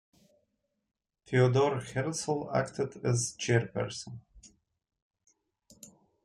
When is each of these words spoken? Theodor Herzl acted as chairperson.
Theodor 1.27 1.79
Herzl 1.93 2.49
acted 2.51 3.05
as 3.05 3.35
chairperson. 3.39 4.21